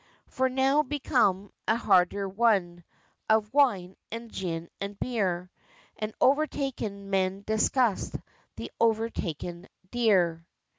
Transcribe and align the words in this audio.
For 0.25 0.49
now 0.49 0.81
begun 0.81 1.51
a 1.67 1.75
harder 1.75 2.27
run 2.27 2.83
On 3.29 3.47
wine, 3.53 3.95
and 4.11 4.31
gin, 4.31 4.67
and 4.81 4.99
beer; 4.99 5.51
And 5.95 6.11
overtaken 6.19 7.11
man 7.11 7.43
discussed 7.45 8.15
The 8.55 8.71
overtaken 8.79 9.67
deer. 9.91 10.47